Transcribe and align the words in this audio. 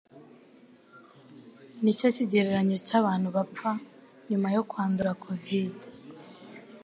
ni 1.81 1.91
cyo 1.97 2.07
kigereranyo 2.15 2.77
cy’abantu 2.87 3.27
bapfa 3.35 3.71
nyuma 4.29 4.47
yo 4.55 4.61
kwandura 4.69 5.11
covid, 5.23 5.77